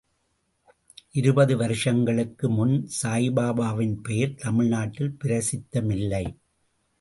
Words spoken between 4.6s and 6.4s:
நாட்டில் பிரசித்தமில்லை.